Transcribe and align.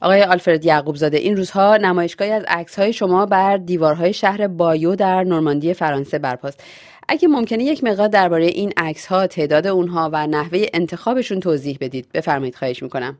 آقای 0.00 0.22
آلفرد 0.22 0.64
یعقوب 0.64 0.96
زاده 0.96 1.16
این 1.16 1.36
روزها 1.36 1.76
نمایشگاهی 1.76 2.30
از 2.30 2.44
عکس 2.48 2.78
های 2.78 2.92
شما 2.92 3.26
بر 3.26 3.56
دیوارهای 3.56 4.12
شهر 4.12 4.48
بایو 4.48 4.96
در 4.96 5.24
نورماندی 5.24 5.74
فرانسه 5.74 6.18
برپاست. 6.18 6.64
اگه 7.08 7.28
ممکنه 7.28 7.64
یک 7.64 7.84
مقدار 7.84 8.08
درباره 8.08 8.44
این 8.44 8.72
عکس 8.76 9.06
ها 9.06 9.26
تعداد 9.26 9.66
اونها 9.66 10.10
و 10.12 10.26
نحوه 10.26 10.66
انتخابشون 10.74 11.40
توضیح 11.40 11.78
بدید. 11.80 12.06
بفرمایید 12.14 12.54
خواهش 12.54 12.82
می‌کنم. 12.82 13.18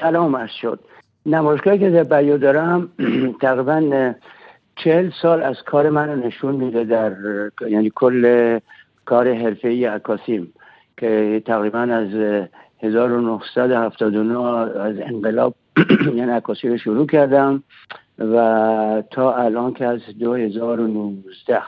سلام 0.00 0.36
عرض 0.36 0.50
شد. 0.62 0.80
نمایشگاهی 1.26 1.78
که 1.78 1.90
در 1.90 2.04
بایو 2.04 2.38
دارم 2.38 2.88
تقریبا 3.42 4.14
چهل 4.76 5.10
سال 5.22 5.42
از 5.42 5.56
کار 5.66 5.90
من 5.90 6.20
نشون 6.20 6.54
میده 6.54 6.84
در 6.84 7.12
یعنی 7.68 7.92
کل 7.94 8.58
کار 9.04 9.34
حرفه 9.34 9.68
ای 9.68 9.84
عکاسیم 9.84 10.52
که 10.96 11.42
تقریبا 11.46 11.78
از 11.78 12.08
1979 12.82 14.38
از 14.80 14.96
انقلاب 14.98 15.54
یعنی 16.16 16.30
عکاسی 16.30 16.68
رو 16.68 16.78
شروع 16.78 17.06
کردم 17.06 17.62
و 18.18 19.02
تا 19.10 19.34
الان 19.34 19.74
که 19.74 19.86
از 19.86 20.00
2019 20.18 21.62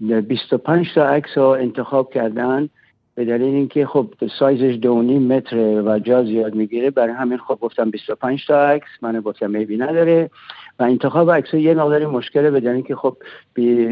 25 0.00 0.94
تا 0.94 1.06
عکس 1.06 1.38
رو 1.38 1.44
انتخاب 1.44 2.12
کردن 2.12 2.68
به 3.14 3.24
دلیل 3.24 3.54
اینکه 3.54 3.86
خب 3.86 4.14
سایزش 4.38 4.78
دو 4.82 5.02
متر 5.02 5.56
و 5.56 5.98
جا 5.98 6.24
زیاد 6.24 6.54
می‌گیره 6.54 6.90
برای 6.90 7.14
همین 7.14 7.38
خب 7.38 7.58
گفتم 7.60 7.90
25 7.90 8.46
تا 8.46 8.68
عکس 8.68 8.88
من 9.02 9.20
گفتم 9.20 9.50
میبی 9.50 9.76
نداره. 9.76 10.30
و 10.78 10.82
انتخاب 10.82 11.30
عکس 11.30 11.54
یه 11.54 11.74
مقداری 11.74 12.06
مشکله 12.06 12.50
دلیل 12.50 12.68
اینکه 12.68 12.96
خب 12.96 13.16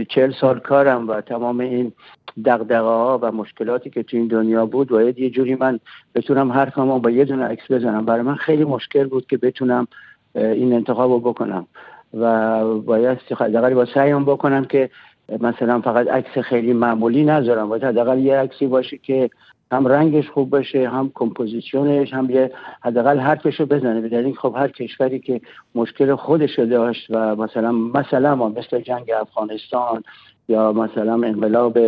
40 0.09 0.33
سال 0.41 0.59
کارم 0.59 1.09
و 1.09 1.21
تمام 1.21 1.61
این 1.61 1.93
دغدغه 2.45 2.79
ها 2.79 3.19
و 3.23 3.33
مشکلاتی 3.33 3.91
که 3.91 4.03
تو 4.03 4.17
این 4.17 4.27
دنیا 4.27 4.67
بود 4.67 4.89
باید 4.89 5.19
یه 5.19 5.31
جوری 5.31 5.55
من 5.55 5.81
بتونم 6.15 6.53
حرفمو 6.53 6.99
با 6.99 7.11
یه 7.11 7.25
دونه 7.25 7.45
عکس 7.45 7.71
بزنم. 7.71 8.05
برای 8.05 8.23
من 8.23 8.35
خیلی 8.35 8.65
مشکل 8.65 9.07
بود 9.07 9.27
که 9.27 9.37
بتونم 9.37 9.87
این 10.35 10.73
انتخاب 10.73 11.11
رو 11.11 11.21
بکنم. 11.21 11.67
و 12.15 12.65
باید 12.79 13.19
حداقل 13.39 13.75
با 13.75 13.85
سعیم 13.85 14.25
بکنم 14.25 14.65
که 14.65 14.91
مثلا 15.41 15.81
فقط 15.81 16.09
عکس 16.09 16.39
خیلی 16.39 16.73
معمولی 16.73 17.25
نذارم. 17.25 17.69
باید 17.69 17.85
حداقل 17.85 18.19
یه 18.19 18.37
عکسی 18.37 18.67
باشه 18.67 18.99
که 18.99 19.31
هم 19.75 19.87
رنگش 19.87 20.31
خوب 20.31 20.51
باشه 20.51 20.89
هم 20.89 21.11
کمپوزیشنش 21.15 22.15
هم 22.15 22.31
یه 22.31 22.53
حداقل 22.81 23.19
حرفش 23.19 23.61
رو 23.61 23.67
بزنه. 23.67 24.01
به 24.01 24.33
خب 24.33 24.55
هر 24.57 24.69
کشوری 24.69 25.21
که 25.21 25.41
مشکل 25.75 26.15
خودش 26.15 26.59
داشت 26.59 27.07
و 27.11 27.37
مثلا 27.37 27.73
مثلا 27.73 28.35
ما 28.35 28.49
مثل 28.49 28.81
جنگ 28.81 29.11
افغانستان 29.21 30.03
یا 30.49 30.73
مثلا 30.73 31.13
انقلاب 31.13 31.79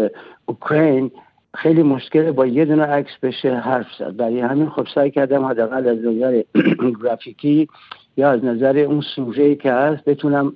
اوکراین 0.47 1.11
خیلی 1.55 1.83
مشکل 1.83 2.31
با 2.31 2.47
یه 2.47 2.65
دونه 2.65 2.83
عکس 2.83 3.13
بشه 3.23 3.55
حرف 3.55 3.87
زد. 3.99 4.17
برای 4.17 4.41
همین 4.41 4.69
خب 4.69 4.87
سعی 4.95 5.11
کردم 5.11 5.45
حداقل 5.45 5.89
از 5.89 5.99
نظر 5.99 6.43
گرافیکی 7.03 7.69
یا 8.17 8.31
از 8.31 8.45
نظر 8.45 8.79
اون 8.79 9.01
سوژه 9.01 9.55
که 9.55 9.73
هست 9.73 10.05
بتونم 10.05 10.53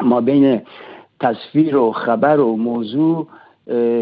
ما 0.00 0.20
بین 0.20 0.62
تصویر 1.20 1.76
و 1.76 1.92
خبر 1.92 2.40
و 2.40 2.56
موضوع 2.56 3.28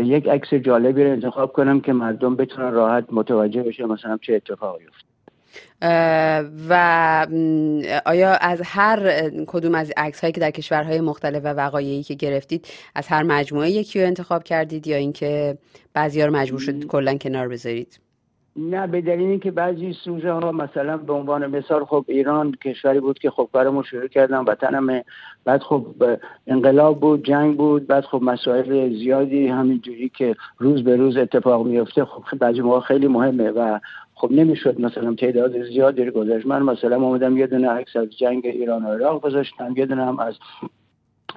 یک 0.05 0.28
عکس 0.28 0.55
جالبی 0.55 1.05
رو 1.05 1.10
انتخاب 1.10 1.52
کنم 1.52 1.80
که 1.80 1.92
مردم 1.92 2.36
بتونن 2.36 2.72
راحت 2.72 3.05
متوجه 3.12 3.62
بشه 3.62 3.86
مثلا 3.86 4.18
چه 4.22 4.34
اتفاقی 4.34 4.84
افتاد. 4.84 5.12
و 6.68 7.27
آیا 8.06 8.34
از 8.34 8.62
هر 8.64 9.30
کدوم 9.46 9.74
از 9.74 9.92
عکس 9.96 10.20
هایی 10.20 10.33
که 10.33 10.40
در 10.40 10.50
کشورهای 10.50 11.00
مختلف 11.00 11.44
و 11.44 11.48
وقایعی 11.48 12.02
که 12.02 12.14
گرفتید 12.14 12.66
از 12.94 13.08
هر 13.08 13.22
مجموعه 13.22 13.70
یکی 13.70 14.00
رو 14.00 14.06
انتخاب 14.06 14.44
کردید 14.44 14.86
یا 14.86 14.96
اینکه 14.96 15.58
بعضی 15.94 16.22
رو 16.22 16.36
مجبور 16.36 16.60
شدید 16.60 16.86
کلا 16.86 17.14
کنار 17.14 17.48
بذارید؟ 17.48 18.00
نه 18.56 18.86
به 18.86 19.00
دلیل 19.00 19.28
اینکه 19.28 19.50
بعضی 19.50 19.92
سوژه 20.05 20.33
ها 20.33 20.52
مثلا 20.52 20.96
به 20.96 21.12
عنوان 21.12 21.46
مثال 21.46 21.84
خب 21.84 22.05
ایران 22.08 22.52
کشوری 22.64 23.00
بود 23.00 23.18
که 23.18 23.30
خب 23.30 23.48
کارمو 23.52 23.83
شروع 23.83 24.08
کردم 24.08 24.44
وطنم 24.46 25.02
بعد 25.45 25.62
خب 25.62 25.87
انقلاب 26.47 27.01
بود 27.01 27.25
جنگ 27.25 27.57
بود 27.57 27.87
بعد 27.87 28.05
خب 28.05 28.23
مسائل 28.23 28.95
زیادی 28.98 29.47
همینجوری 29.47 30.09
که 30.09 30.37
روز 30.58 30.85
به 30.85 30.97
روز 30.97 31.17
اتفاق 31.17 31.67
میفته 31.67 32.05
خب 32.05 32.39
بعضی 32.39 32.61
موقع 32.61 32.80
خیلی 32.80 33.08
مهمه 33.08 33.51
و 33.51 33.79
خب 34.14 34.33
نمی‌شد 34.33 34.81
مثلا 34.81 35.14
تعداد 35.14 35.63
زیادی 35.63 36.11
گذاشت. 36.11 36.47
من 36.47 36.63
مثلا 36.63 36.97
اومدم 36.97 37.36
یه 37.36 37.47
دونه 37.47 37.69
عکس 37.69 37.97
از 37.97 38.19
جنگ 38.19 38.47
ایران 38.47 38.85
و 38.85 38.89
عراق 38.89 39.23
گذاشتم 39.23 39.75
یه 39.77 39.86
دونه 39.86 40.07
هم 40.07 40.19
از 40.19 40.35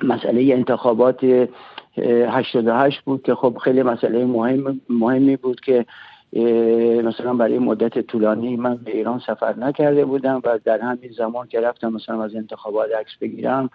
مسئله 0.04 0.54
انتخابات 0.54 1.48
88 1.98 3.02
بود 3.02 3.24
که 3.24 3.36
خب 3.36 3.58
خیلی 3.64 3.84
مسئله 3.84 4.26
مهم 4.26 4.82
مهمی 4.90 5.36
بود 5.36 5.60
که 5.60 5.86
مثلا 7.04 7.34
برای 7.34 7.60
مدت 7.60 8.00
طولانی 8.00 8.56
من 8.56 8.76
به 8.76 8.92
ایران 8.98 9.20
سفر 9.20 9.56
نکرده 9.58 10.06
بودم 10.06 10.42
و 10.44 10.60
در 10.66 10.80
همین 10.80 11.12
زمان 11.18 11.48
که 11.48 11.62
رفتم 11.62 11.94
مثلا 11.94 12.24
از 12.24 12.36
انتخابات 12.36 12.92
عکس 12.92 13.12
بگیرم 13.22 13.70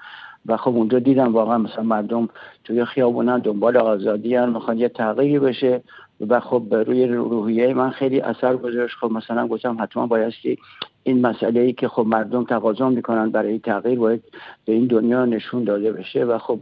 و 0.47 0.57
خب 0.57 0.77
اونجا 0.77 0.99
دیدم 0.99 1.33
واقعا 1.33 1.59
مثلا 1.59 1.85
مردم 1.85 2.29
توی 2.65 2.85
خیابونن 2.85 3.39
دنبال 3.39 3.77
آزادی 3.77 4.35
هن 4.35 4.49
می‌خوان 4.49 4.79
یه 4.79 4.89
تغییری 4.89 5.39
بشه. 5.39 5.83
و 6.29 6.41
خب 6.41 6.75
روی 6.87 7.07
روحیه 7.07 7.75
من 7.75 7.91
خیلی 7.91 8.21
اثر 8.21 8.57
گذاشت. 8.57 8.97
خب 8.97 9.11
مثلا 9.13 9.47
گفتم 9.47 9.77
حتما 9.81 10.07
بایستی 10.07 10.59
این 11.03 11.27
مسئله 11.27 11.61
ای 11.61 11.73
که 11.73 11.89
خب 11.89 12.07
مردم 12.07 12.45
تقاضا 12.45 12.89
می‌کنن 12.89 13.31
برای 13.31 13.59
تغییر 13.59 13.99
باید 13.99 14.23
به 14.65 14.73
این 14.73 14.87
دنیا 14.87 15.25
نشون 15.25 15.65
داده 15.65 15.93
بشه 15.93 16.25
و 16.25 16.39
خب 16.39 16.59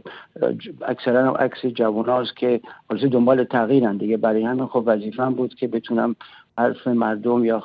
اکثرا 0.81 1.35
عکس 1.35 1.65
جواناست 1.65 2.37
که 2.37 2.61
دنبال 3.11 3.43
تغییرن 3.43 3.97
دیگه. 3.97 4.17
برای 4.17 4.43
همین 4.43 4.65
خب 4.65 4.83
وظیفم 4.85 5.33
بود 5.33 5.55
که 5.55 5.67
بتونم 5.67 6.15
حرف 6.57 6.87
مردم 6.87 7.45
یا 7.45 7.57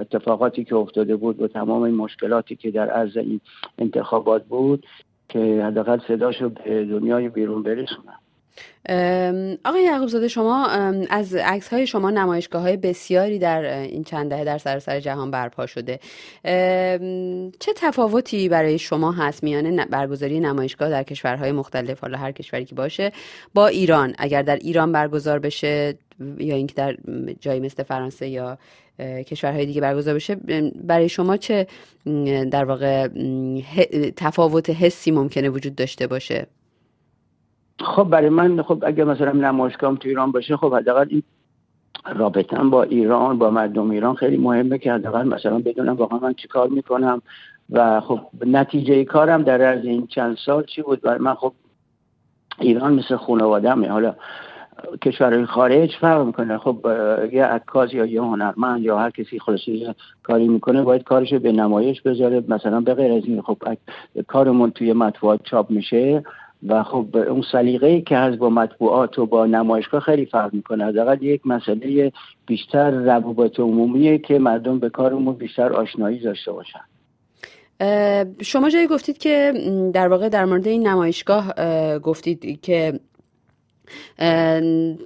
اتفاقاتی 0.00 0.64
که 0.64 0.76
افتاده 0.76 1.16
بود 1.16 1.42
و 1.42 1.48
تمام 1.48 1.82
این 1.82 1.94
مشکلاتی 1.94 2.56
که 2.56 2.70
در 2.70 2.90
عرض 2.90 3.16
این 3.16 3.40
انتخابات 3.78 4.44
بود 4.44 4.86
که 5.28 5.64
حداقل 5.66 5.98
صداشو 6.08 6.48
به 6.48 6.84
دنیای 6.84 7.28
بیرون 7.28 7.62
برسونم. 7.62 8.18
آقای 9.64 9.82
یعقوب 9.82 10.08
زاده 10.08 10.28
شما 10.28 10.66
از 11.10 11.34
عکس 11.34 11.68
های 11.68 11.86
شما 11.86 12.10
نمایشگاه 12.10 12.62
های 12.62 12.76
بسیاری 12.76 13.38
در 13.38 13.64
این 13.82 14.04
چند 14.04 14.30
دهه 14.30 14.44
در 14.44 14.58
سراسر 14.58 15.00
جهان 15.00 15.30
برپا 15.30 15.66
شده. 15.66 16.00
چه 17.60 17.72
تفاوتی 17.76 18.48
برای 18.48 18.78
شما 18.78 19.12
هست 19.12 19.42
میان 19.42 19.84
برگزاری 19.84 20.40
نمایشگاه 20.40 20.90
در 20.90 21.02
کشورهای 21.02 21.52
مختلف 21.52 22.00
حالا 22.00 22.18
هر 22.18 22.32
کشوری 22.32 22.64
که 22.64 22.74
باشه 22.74 23.12
با 23.54 23.66
ایران؟ 23.66 24.14
اگر 24.18 24.42
در 24.42 24.56
ایران 24.56 24.92
برگزار 24.92 25.38
بشه 25.38 25.94
یا 26.38 26.56
اینکه 26.56 26.74
در 26.74 26.96
جایی 27.40 27.60
مثل 27.60 27.82
فرانسه 27.82 28.28
یا 28.28 28.58
کشورهای 29.00 29.66
دیگه 29.66 29.80
برگزار 29.80 30.14
بشه 30.14 30.34
برای 30.84 31.08
شما 31.08 31.36
چه 31.36 31.66
در 32.50 32.64
واقع 32.64 33.08
تفاوت 34.16 34.70
حسی 34.70 35.10
ممکنه 35.10 35.48
وجود 35.48 35.74
داشته 35.74 36.06
باشه؟ 36.06 36.46
خب 37.80 38.04
برای 38.04 38.28
من 38.28 38.62
خب 38.62 38.82
اگه 38.86 39.04
مثلا 39.04 39.32
نمایشگاهم 39.32 39.96
تو 39.96 40.08
ایران 40.08 40.32
باشه 40.32 40.56
خب 40.56 40.74
حداقل 40.74 41.06
این 41.08 41.22
رابطم 42.14 42.70
با 42.70 42.82
ایران 42.82 43.38
با 43.38 43.50
مردم 43.50 43.90
ایران 43.90 44.14
خیلی 44.14 44.36
مهمه 44.36 44.78
که 44.78 44.92
حداقل 44.92 45.28
مثلا 45.28 45.58
بدونم 45.58 45.96
واقعا 45.96 46.18
من 46.18 46.34
چی 46.34 46.48
کار 46.48 46.68
می‌کنم 46.68 47.22
و 47.70 48.00
خب 48.00 48.20
نتیجه 48.46 49.04
کارم 49.04 49.42
در 49.42 49.62
از 49.62 49.84
این 49.84 50.06
چند 50.06 50.36
سال 50.46 50.64
چی 50.64 50.82
بود؟ 50.82 51.00
برای 51.00 51.18
من 51.18 51.34
خب 51.34 51.52
ایران 52.58 52.94
مثل 52.94 53.16
خانوادمه 53.16 53.88
حالا 53.88 54.14
کشورهای 55.02 55.46
خارج 55.46 55.90
فرق 56.00 56.26
می‌کنه. 56.26 56.58
خب 56.58 56.86
یه 57.32 57.44
عکاس 57.44 57.94
یا 57.94 58.06
یه 58.06 58.22
هنرمند 58.22 58.80
یا 58.80 58.98
هر 58.98 59.10
کسی 59.10 59.38
خلاصی 59.38 59.94
کاری 60.22 60.48
می‌کنه 60.48 60.82
باید 60.82 61.02
کارش 61.02 61.34
به 61.34 61.52
نمایش 61.52 62.02
بذاره 62.02 62.44
مثلا 62.48 62.80
به 62.80 62.94
غیر 62.94 63.12
از 63.12 63.22
این 63.24 63.42
خب 63.42 63.58
کارمون 64.26 64.70
توی 64.70 64.92
مطبوعات 64.92 65.40
چاپ 65.44 65.70
میشه 65.70 66.22
و 66.68 66.82
خب 66.82 67.16
اون 67.16 67.42
سلیقه 67.52 68.00
که 68.00 68.16
هست 68.16 68.38
با 68.38 68.50
مطبوعات 68.50 69.18
و 69.18 69.26
با 69.26 69.46
نمایشگاه 69.46 70.00
خیلی 70.00 70.26
فرق 70.26 70.54
می‌کنه. 70.54 70.84
حداقل 70.84 71.22
یک 71.22 71.46
مسئله 71.46 72.12
بیشتر 72.46 72.90
روابط 72.90 73.60
عمومیه 73.60 74.18
که 74.18 74.38
مردم 74.38 74.78
به 74.78 74.90
کارمون 74.90 75.34
بیشتر 75.34 75.72
آشنایی 75.72 76.18
داشته 76.18 76.52
باشن. 76.52 76.80
شما 78.42 78.70
جایی 78.70 78.86
گفتید 78.86 79.18
که 79.18 79.52
در 79.94 80.08
واقع 80.08 80.28
در 80.28 80.44
مورد 80.44 80.66
این 80.66 80.86
نمایشگاه 80.86 81.54
گفتید 81.98 82.60
که 82.60 83.00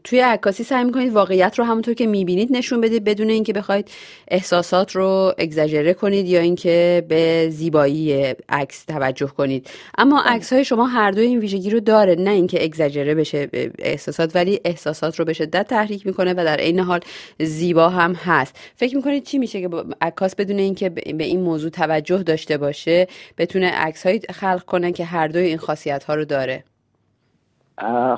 توی 0.04 0.20
عکاسی 0.20 0.64
سعی 0.64 0.84
می‌کنید 0.84 1.12
واقعیت 1.12 1.58
رو 1.58 1.64
همونطور 1.64 1.94
که 1.94 2.06
می‌بینید 2.06 2.48
نشون 2.52 2.80
بدید 2.80 3.04
بدون 3.04 3.30
اینکه 3.30 3.52
بخواید 3.52 3.90
احساسات 4.28 4.96
رو 4.96 5.34
اگزاجره 5.38 5.94
کنید 5.94 6.26
یا 6.28 6.40
اینکه 6.40 7.04
به 7.08 7.48
زیبایی 7.50 8.34
عکس 8.48 8.84
توجه 8.84 9.26
کنید. 9.26 9.70
اما 9.98 10.22
بله. 10.22 10.32
عکس 10.32 10.52
های 10.52 10.64
شما 10.64 10.86
هر 10.86 11.10
دو 11.10 11.20
این 11.20 11.38
ویژگی 11.38 11.70
رو 11.70 11.80
داره 11.80 12.14
نه 12.14 12.30
اینکه 12.30 12.64
اگزاجره 12.64 13.14
بشه 13.14 13.48
احساسات 13.78 14.36
ولی 14.36 14.60
احساسات 14.64 15.18
رو 15.18 15.24
به 15.24 15.32
شدت 15.32 15.68
تحریک 15.68 16.06
می‌کنه 16.06 16.32
و 16.32 16.44
در 16.44 16.56
عین 16.56 16.80
حال 16.80 17.00
زیبا 17.40 17.88
هم 17.88 18.14
هست. 18.14 18.56
فکر 18.76 18.96
می‌کنید 18.96 19.24
چی 19.24 19.38
میشه 19.38 19.60
که 19.60 19.68
عکاس 20.00 20.34
بدون 20.34 20.58
اینکه 20.58 20.88
به 20.88 21.24
این 21.24 21.40
موضوع 21.40 21.70
توجه 21.70 22.22
داشته 22.22 22.58
باشه 22.58 23.06
بتونه 23.38 23.70
عکس 23.70 24.06
خلق 24.30 24.62
کنه 24.64 24.92
که 24.92 25.04
هر 25.04 25.28
دوی 25.28 25.46
این 25.46 25.58
خاصیت 25.58 26.04
ها 26.04 26.14
رو 26.14 26.24
داره؟ 26.24 26.64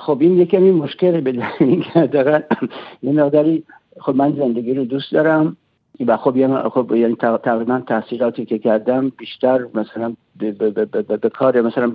خب 0.00 0.18
این 0.20 0.32
یکمی 0.32 0.46
کمی 0.46 0.70
مشکل 0.70 1.20
به 1.20 1.42
اینکه 1.60 2.08
یه 3.02 3.12
مقداری 3.12 3.64
خب 4.00 4.14
من 4.14 4.32
زندگی 4.32 4.74
رو 4.74 4.84
دوست 4.84 5.12
دارم 5.12 5.56
و 6.06 6.16
خب 6.16 6.68
خب 6.68 6.94
یعنی 6.94 7.16
تقریبا 7.44 7.82
تحصیلاتی 7.88 8.44
که 8.44 8.58
کردم 8.58 9.12
بیشتر 9.18 9.66
مثلا 9.74 10.14
به 11.20 11.30
کار 11.34 11.60
مثلا 11.60 11.92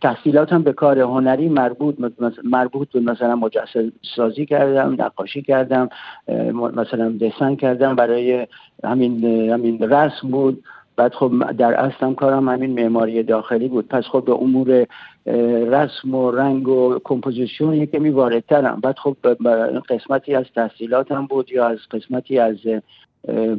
تحصیلاتم 0.00 0.62
به 0.62 0.72
کار 0.72 0.98
هنری 0.98 1.48
مربوط 1.48 1.96
مربوط 2.44 2.88
به 2.92 3.00
مثلا 3.00 3.36
مجسم 3.36 3.92
سازی 4.16 4.46
کردم 4.46 4.96
نقاشی 4.98 5.42
کردم 5.42 5.88
مثلا 6.54 7.18
dessin 7.20 7.56
کردم 7.56 7.96
برای 7.96 8.46
همین 8.84 9.24
همین 9.50 9.82
رسم 9.82 10.28
بود. 10.28 10.64
بعد 10.96 11.14
خب 11.14 11.52
در 11.52 11.74
اصلم 11.74 12.14
کارم 12.14 12.48
همین 12.48 12.72
معماری 12.72 13.22
داخلی 13.22 13.68
بود. 13.68 13.88
پس 13.88 14.04
خب 14.04 14.24
به 14.24 14.32
امور 14.32 14.86
رسم 15.66 16.14
و 16.14 16.30
رنگ 16.30 16.68
و 16.68 16.98
composition 17.04 17.72
یه 17.72 17.98
کمی 17.98 18.10
واردترم. 18.10 18.80
بعد 18.80 18.98
خب 18.98 19.16
قسمتی 19.88 20.34
از 20.34 20.44
تحصیلاتم 20.54 21.26
بود 21.26 21.52
یا 21.52 21.66
از 21.66 21.78
قسمتی 21.90 22.38
از 22.38 22.56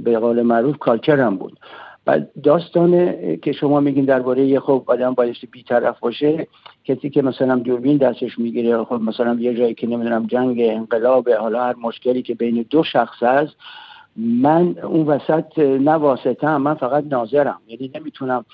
به 0.04 0.20
قول 0.20 0.42
معروف 0.42 0.78
culture 0.78 1.30
م 1.30 1.38
بود. 1.38 1.60
و 2.08 2.20
داستان 2.44 3.16
که 3.38 3.52
شما 3.52 3.80
میگین 3.80 4.06
درباره 4.06 4.46
یه 4.46 4.60
خب 4.60 4.84
آدم 4.88 5.14
بایستی 5.14 5.48
بیطرف 5.48 6.00
باشه 6.00 6.48
کسی 6.86 7.10
که 7.10 7.22
مثلا 7.22 7.56
دوربین 7.56 7.98
دستش 7.98 8.40
می‌گیره 8.40 8.84
خب 8.84 9.02
مثلا 9.02 9.38
یه 9.40 9.54
جایی 9.54 9.74
که 9.74 9.88
نمی‌دونم 9.88 10.28
جنگ 10.28 10.58
انقلاب 10.60 11.30
حالا 11.30 11.64
هر 11.64 11.76
مشکلی 11.76 12.22
که 12.22 12.36
بین 12.36 12.66
دو 12.70 12.84
شخص 12.84 13.24
هست 13.24 13.56
من 14.18 14.76
اون 14.84 15.06
وسط 15.08 15.60
نه 15.60 16.16
هم 16.44 16.62
من 16.62 16.74
فقط 16.74 17.04
ناظرم. 17.12 17.60
یعنی 17.68 17.92
نمی‌تونم. 17.96 18.46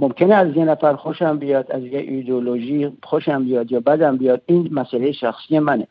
ممکنه 0.00 0.34
از 0.34 0.56
یه 0.56 0.64
نفر 0.64 0.96
خوشم 0.96 1.38
بیاد 1.38 1.72
از 1.72 1.82
یه 1.82 1.98
ایدولوژی 1.98 2.92
خوشم 3.02 3.44
بیاد 3.44 3.72
یا 3.72 3.80
بدم 3.80 4.16
بیاد. 4.16 4.42
این 4.46 4.68
مسئله 4.72 5.12
شخصی 5.12 5.58
منه. 5.58 5.86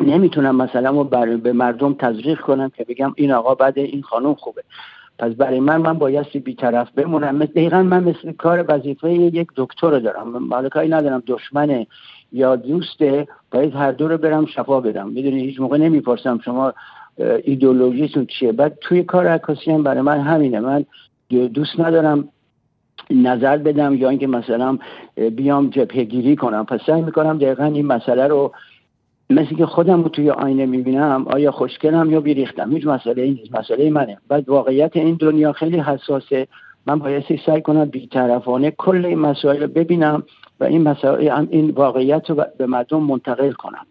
نمی‌تونم 0.00 0.56
مثلا 0.56 1.02
به 1.36 1.52
مردم 1.52 1.94
تزریق 1.94 2.40
کنم 2.40 2.70
که 2.76 2.84
بگم 2.84 3.12
این 3.16 3.32
آقا 3.32 3.54
بده 3.54 3.80
این 3.80 4.02
خانم 4.02 4.34
خوبه. 4.34 4.62
پس 5.18 5.32
برای 5.32 5.60
من 5.60 5.76
من 5.76 5.92
بایستی 5.92 6.38
بیطرف 6.38 6.90
بمونم. 6.90 7.38
دقیقا 7.38 7.82
من 7.82 8.04
مثل 8.04 8.32
کار 8.32 8.64
وظیفه 8.68 9.12
یک 9.12 9.48
دکتر 9.56 9.90
رو 9.90 10.00
دارم 10.00 10.28
مالکایی 10.28 10.90
ندارم. 10.90 11.22
دشمنه 11.26 11.86
یا 12.32 12.56
دوسته 12.56 13.28
باید 13.50 13.74
هر 13.74 13.92
دو 13.92 14.08
رو 14.08 14.18
برم 14.18 14.46
شفا 14.46 14.80
بدم. 14.80 15.08
می‌دونی 15.08 15.40
هیچ 15.40 15.60
موقع 15.60 15.76
نمی‌پرسم 15.78 16.38
شما 16.44 16.72
ایدولوژیتون 17.18 18.26
چیه؟ 18.26 18.52
بعد 18.52 18.78
توی 18.80 19.02
کار 19.02 19.26
عکاسی 19.26 19.70
هم 19.70 19.82
برای 19.82 20.00
من 20.00 20.20
همینه. 20.20 20.60
من 20.60 20.84
دوست 21.30 21.80
ندارم 21.80 22.28
نظر 23.10 23.56
بدم 23.56 23.94
یا 23.94 24.08
اینکه 24.08 24.26
مثلا 24.26 24.78
بیام 25.36 25.70
جبهگیری 25.70 26.36
کنم. 26.36 26.66
پس 26.66 26.80
سعی 26.86 27.02
می‌کنم 27.02 27.38
دقیقا 27.38 27.64
این 27.64 27.86
مسئله 27.86 28.26
رو 28.26 28.52
مثل 29.30 29.56
که 29.56 29.66
خودم 29.66 30.02
رو 30.02 30.08
توی 30.08 30.30
آینه 30.30 30.66
می‌بینم 30.66 31.24
آیا 31.28 31.50
خوشگلم 31.50 32.10
یا 32.10 32.20
بیریختم. 32.20 32.70
هیچ 32.70 32.86
مسئله 32.86 33.22
این 33.22 33.34
نیست. 33.34 33.56
مسئله 33.56 33.90
منه. 33.90 34.18
بعد 34.28 34.48
واقعیت 34.48 34.96
این 34.96 35.16
دنیا 35.20 35.52
خیلی 35.52 35.78
حساسه. 35.78 36.46
من 36.86 36.98
باید 36.98 37.24
سعی 37.46 37.62
کنم 37.62 37.84
بیطرفانه 37.84 38.70
کل 38.70 39.04
این 39.06 39.18
مسائل 39.18 39.62
رو 39.62 39.68
ببینم 39.68 40.22
و 40.60 40.64
این 40.64 40.82
مسائل 40.82 41.46
این 41.50 41.70
واقعیت 41.70 42.30
رو 42.30 42.44
به 42.58 42.66
مردم 42.66 43.02
منتقل 43.02 43.52
کنم. 43.52 43.86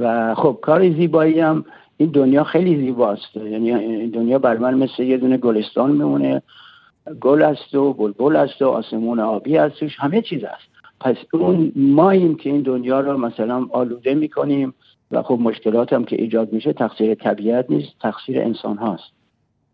و 0.00 0.34
خب 0.34 0.58
کار 0.62 0.90
زیبایی 0.90 1.40
هم 1.40 1.64
این 1.98 2.10
دنیا 2.10 2.44
خیلی 2.44 2.76
زیباست. 2.76 3.36
یعنی 3.36 3.74
این 3.74 4.10
دنیا 4.10 4.38
بر 4.38 4.56
من 4.56 4.74
مثل 4.74 5.02
یه 5.02 5.16
دونه 5.16 5.36
گلستان 5.36 5.90
میمونه. 5.90 6.42
گل 7.20 7.42
است 7.42 7.74
و 7.74 7.92
بلبل 7.92 8.36
است 8.36 8.62
و 8.62 8.68
آسمون 8.68 9.20
آبی 9.20 9.56
هستش 9.56 9.96
همه 9.98 10.22
چیز 10.22 10.44
است 10.44 10.68
پس 11.00 11.16
اون 11.32 11.72
ماییم 11.76 12.34
که 12.34 12.50
این 12.50 12.62
دنیا 12.62 13.00
رو 13.00 13.18
مثلا 13.18 13.66
آلوده 13.70 14.14
می‌کنیم 14.14 14.74
و 15.10 15.22
خب 15.22 15.38
مشکلات 15.40 15.92
هم 15.92 16.04
که 16.04 16.22
ایجاد 16.22 16.52
میشه 16.52 16.72
تقصیر 16.72 17.14
طبیعت 17.14 17.70
نیست 17.70 17.88
تقصیر 18.00 18.40
انسان 18.40 18.76
هاست. 18.76 19.12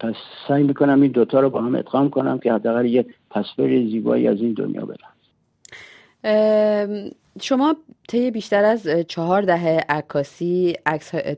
پس 0.00 0.14
سعی 0.48 0.62
می‌کنم 0.62 1.02
این 1.02 1.10
دوتا 1.10 1.40
رو 1.40 1.50
با 1.50 1.62
هم 1.62 1.74
ادغام 1.74 2.10
کنم 2.10 2.38
که 2.38 2.52
حداقل 2.52 2.86
یه 2.86 3.06
تصویر 3.30 3.90
زیبایی 3.90 4.28
از 4.28 4.40
این 4.40 4.52
دنیا 4.52 4.86
بدم 4.86 5.14
شما 7.40 7.76
طی 8.08 8.30
بیشتر 8.30 8.64
از 8.64 8.88
چهار 9.08 9.42
دهه 9.42 9.84
عکاسی 9.88 10.76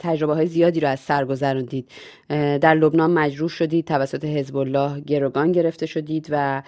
تجربه 0.01 0.35
های 0.35 0.47
زیادی 0.47 0.81
رو 0.81 0.89
از 0.89 1.01
سر 1.01 1.25
گذروندید. 1.25 1.89
در 2.29 2.75
لبنان 2.75 3.11
مجروح 3.11 3.49
شدید 3.49 3.87
توسط 3.87 4.25
حزب 4.25 4.57
الله 4.57 5.01
گروگان 5.01 5.53
گرفته 5.53 5.87
شدید 5.87 6.27
و 6.31 6.63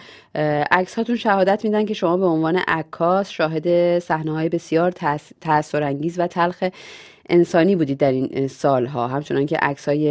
عکس 0.70 0.94
هاتون 0.94 1.16
شهادت 1.16 1.64
میدن 1.64 1.84
که 1.84 1.94
شما 1.94 2.16
به 2.16 2.26
عنوان 2.26 2.56
عکاس 2.56 3.30
شاهد 3.30 3.98
صحنه 3.98 4.32
های 4.32 4.48
بسیار 4.48 4.92
تاثیر 5.40 5.82
انگیز 5.82 6.18
و 6.18 6.26
تلخ 6.26 6.64
انسانی 7.28 7.76
بودید 7.76 7.98
در 7.98 8.12
این 8.12 8.48
سالها. 8.48 9.08
همچنان 9.08 9.46
که 9.46 9.58
های 9.86 10.08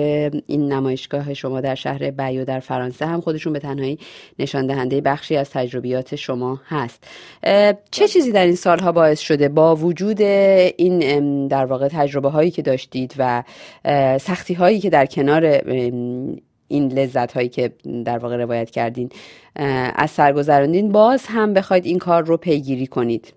این 0.48 0.74
نمایشگاه 0.74 1.34
شما 1.34 1.62
در 1.62 1.76
شهر 1.76 2.12
بیو 2.12 2.46
در 2.46 2.60
فرانسه 2.60 3.06
هم 3.06 3.22
خودشون 3.22 3.54
به 3.54 3.60
تنهایی 3.60 4.00
نشان 4.40 4.68
دهنده 4.68 5.02
بخشی 5.02 5.38
از 5.38 5.50
تجربیات 5.50 6.16
شما 6.16 6.62
هست. 6.66 7.04
چه 7.92 8.08
چیزی 8.08 8.32
در 8.32 8.46
این 8.46 8.56
سالها 8.56 8.92
باعث 8.92 9.20
شده 9.20 9.50
با 9.50 9.76
وجود 9.76 10.22
این 10.22 11.48
در 11.48 11.66
واقع 11.66 11.88
تجربه 11.88 12.30
هایی 12.30 12.52
که 12.52 12.62
داشتید 12.62 13.14
و 13.18 13.44
سختی 14.20 14.54
هایی 14.54 14.80
که 14.80 14.90
در 14.90 15.06
کنار 15.06 15.46
این 16.68 16.92
لذت 16.92 17.32
هایی 17.34 17.50
که 17.50 17.72
در 18.06 18.18
واقع 18.18 18.36
روایت 18.38 18.70
کردین 18.70 19.10
از 19.96 20.12
سرگذراندین 20.12 20.92
باز 20.92 21.26
هم 21.26 21.54
بخواید 21.54 21.86
این 21.86 22.00
کار 22.00 22.24
رو 22.24 22.38
پیگیری 22.38 22.88
کنید. 22.88 23.37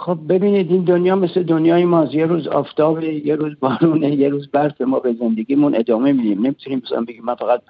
خب 0.00 0.18
ببینید 0.28 0.70
این 0.70 0.84
دنیا 0.84 1.16
مثل 1.16 1.42
دنیای 1.42 1.84
ماست 1.84 2.14
یه 2.14 2.26
روز 2.26 2.48
آفتاب 2.48 3.02
یه 3.02 3.36
روز 3.36 3.52
بارونه 3.60 4.14
یه 4.14 4.28
روز 4.28 4.48
برف 4.48 4.80
ما 4.80 4.98
به 4.98 5.12
زندگیمون 5.12 5.74
ادامه 5.74 6.12
میدیم. 6.12 6.38
نمی‌تونیم 6.46 6.82
مثلا 6.84 7.04
بگیم 7.04 7.24
من 7.24 7.34
فقط 7.34 7.62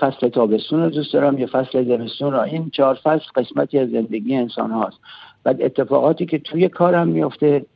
فصل 0.00 0.28
تابستون 0.28 0.82
رو 0.82 0.90
دوست 0.90 1.12
دارم 1.12 1.38
یا 1.38 1.46
فصل 1.52 1.84
زمستون 1.84 2.32
را 2.32 2.42
این 2.42 2.70
چهار 2.70 2.94
فصل 2.94 3.24
قسمتی 3.34 3.78
از 3.78 3.90
زندگی 3.90 4.36
انسان 4.36 4.70
هاست 4.70 4.96
و 5.44 5.54
اتفاقاتی 5.60 6.26
که 6.26 6.38
توی 6.38 6.68
کارم 6.68 7.08
میفته 7.08 7.66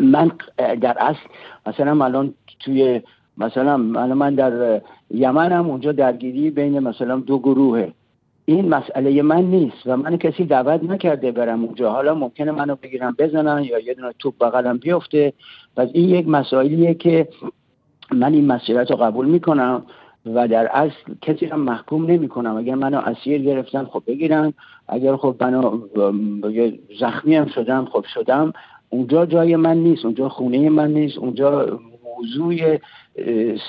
من 0.00 0.30
در 0.56 0.96
اصل 1.00 1.20
مثلا 1.66 2.04
الان 2.04 2.34
توی 2.60 3.00
مثلا 3.38 3.76
من 3.76 4.34
در 4.34 4.80
یمنم 5.10 5.70
اونجا 5.70 5.92
درگیری 5.92 6.50
بین 6.50 6.78
مثلا 6.78 7.16
دو 7.16 7.38
گروهه. 7.38 7.92
این 8.44 8.68
مسئله 8.68 9.22
من 9.22 9.42
نیست 9.42 9.86
و 9.86 9.96
من 9.96 10.16
کسی 10.16 10.44
دعوت 10.44 10.84
نکرده 10.84 11.32
برم 11.32 11.64
اونجا. 11.64 11.92
حالا 11.92 12.14
ممکنه 12.14 12.52
منو 12.52 12.76
بگیرم 12.82 13.14
بزنن 13.18 13.64
یا 13.64 13.78
یه 13.78 13.94
دونه 13.94 14.12
توپ 14.18 14.34
بغلم 14.40 14.78
بیفته. 14.78 15.32
و 15.76 15.86
این 15.92 16.08
یک 16.08 16.28
مسائلیه 16.28 16.94
که 16.94 17.28
من 18.12 18.32
این 18.32 18.46
مسئولیت 18.46 18.90
رو 18.90 18.96
قبول 18.96 19.26
می‌کنم 19.26 19.82
و 20.26 20.48
در 20.48 20.66
اصل 20.66 21.14
کسی 21.22 21.46
هم 21.46 21.60
محکوم 21.60 22.06
نمی 22.06 22.28
کنم 22.28 22.56
اگر 22.56 22.74
منو 22.74 22.98
اسیر 22.98 23.42
گرفتن 23.42 23.84
خب 23.84 24.02
بگیرن. 24.06 24.52
اگر 24.88 25.16
خب 25.16 25.36
منو 25.40 25.80
زخمی 27.00 27.36
هم 27.36 27.46
شدم 27.46 27.84
خب 27.84 28.04
شدم. 28.14 28.52
اونجا 28.90 29.26
جای 29.26 29.56
من 29.56 29.76
نیست. 29.76 30.04
اونجا 30.04 30.28
خونه 30.28 30.70
من 30.70 30.90
نیست. 30.90 31.18
اونجا 31.18 31.80
موضوع 32.16 32.78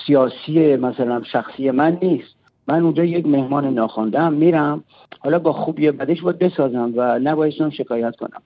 سیاسی 0.05 0.75
مثلا 0.75 1.23
شخصی 1.23 1.71
من 1.71 1.97
نیست. 2.01 2.42
من 2.67 2.83
اونجا 2.83 3.03
یک 3.03 3.27
مهمان 3.27 3.73
ناخوانده 3.73 4.29
میرم 4.29 4.83
حالا 5.19 5.39
با 5.39 5.53
خوبی 5.53 5.91
بدش 5.91 6.21
باید 6.21 6.39
بسازم 6.39 6.93
و 6.95 7.19
نبایستم 7.19 7.69
شکایت 7.69 8.15
کنم. 8.15 8.41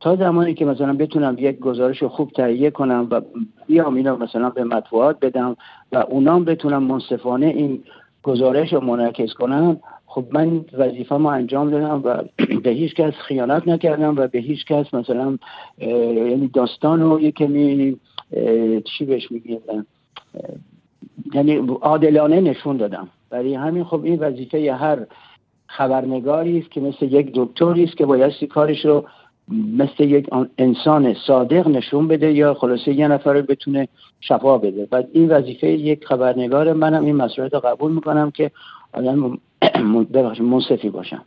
تا 0.00 0.16
زمانی 0.16 0.54
که 0.54 0.64
مثلا 0.64 0.92
بتونم 0.92 1.36
یک 1.38 1.58
گزارش 1.58 2.02
خوب 2.02 2.30
تهیه 2.30 2.70
کنم 2.70 3.08
و 3.10 3.20
بیام 3.66 3.94
اینا 3.94 4.16
مثلا 4.16 4.50
به 4.50 4.64
مطبوعات 4.64 5.20
بدم 5.20 5.56
و 5.92 5.96
اونام 5.96 6.44
بتونم 6.44 6.82
منصفانه 6.82 7.46
این 7.46 7.82
گزارش 8.22 8.72
رو 8.72 8.80
منعکس 8.80 9.34
کنم 9.34 9.80
خب 10.06 10.24
من 10.30 10.64
وظیفه 10.72 11.16
ما 11.16 11.32
انجام 11.32 11.70
دادم 11.70 12.00
و 12.04 12.16
به 12.64 12.70
هیچ 12.70 12.94
کس 12.94 13.12
خیانت 13.12 13.68
نکردم 13.68 14.16
و 14.16 14.26
به 14.26 14.38
هیچ 14.38 14.64
کس 14.64 14.94
مثلا 14.94 15.38
یعنی 15.78 16.48
داستان 16.54 17.00
رو 17.00 17.20
یه 17.20 17.32
کمی 17.32 17.96
چی 18.84 19.04
بهش 19.04 19.32
میگیم 19.32 19.60
یعنی 21.34 21.56
عادلانه 21.82 22.40
نشون 22.40 22.76
دادم. 22.76 23.08
برای 23.32 23.54
همین 23.54 23.84
خب 23.84 24.04
این 24.04 24.18
وظیفه 24.18 24.72
هر 24.72 25.06
خبرنگاری 25.66 26.58
است 26.58 26.70
که 26.70 26.80
مثل 26.80 27.06
یک 27.06 27.30
دکتری 27.34 27.84
است 27.84 27.96
که 27.96 28.06
بایستی 28.06 28.46
کارش 28.46 28.84
رو 28.84 29.04
مثل 29.76 30.04
یک 30.04 30.28
انسان 30.58 31.14
صادق 31.26 31.68
نشون 31.68 32.08
بده 32.08 32.32
یا 32.32 32.54
خلاصه 32.54 32.92
یه 32.92 33.08
نفر 33.08 33.32
رو 33.32 33.42
بتونه 33.42 33.88
شفا 34.20 34.58
بده. 34.58 34.86
بعد 34.86 35.08
این 35.12 35.28
وظیفه 35.28 35.66
یک 35.66 36.04
خبرنگار 36.04 36.72
منم 36.72 37.04
این 37.04 37.16
مسئله 37.16 37.48
رو 37.48 37.60
قبول 37.60 37.92
می‌کنم 37.92 38.30
که 38.30 38.50
آدم 38.92 39.38
منصفی 40.40 40.90
باشم. 40.90 41.24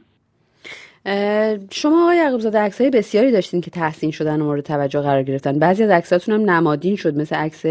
شما 1.71 2.03
آقای 2.03 2.17
یعقوب 2.17 2.41
زاده 2.41 2.59
عکسای 2.59 2.89
بسیاری 2.89 3.31
داشتین 3.31 3.61
که 3.61 3.71
تحسین 3.71 4.11
شدن 4.11 4.41
و 4.41 4.45
مورد 4.45 4.63
توجه 4.63 5.01
قرار 5.01 5.23
گرفتن. 5.23 5.59
بعضی 5.59 5.83
از 5.83 5.89
عکساتون 5.89 6.35
هم 6.35 6.49
نمادین 6.49 6.95
شد 6.95 7.17
مثل 7.17 7.35
عکس 7.35 7.65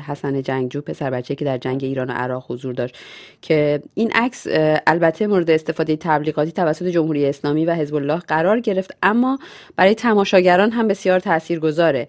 حسن 0.00 0.42
جنگجو 0.42 0.80
پسر 0.80 1.10
بچه 1.10 1.34
که 1.34 1.44
در 1.44 1.58
جنگ 1.58 1.84
ایران 1.84 2.10
و 2.10 2.12
عراق 2.12 2.44
حضور 2.48 2.74
داشت 2.74 2.96
که 3.42 3.82
این 3.94 4.12
عکس 4.12 4.46
البته 4.86 5.26
مورد 5.26 5.50
استفاده 5.50 5.96
تبلیغاتی 5.96 6.52
توسط 6.52 6.86
جمهوری 6.86 7.26
اسلامی 7.26 7.64
و 7.64 7.74
حزب 7.74 7.94
الله 7.94 8.18
قرار 8.18 8.60
گرفت 8.60 8.96
اما 9.02 9.38
برای 9.76 9.94
تماشاگران 9.94 10.70
هم 10.70 10.88
بسیار 10.88 11.20
تاثیرگذاره. 11.20 12.08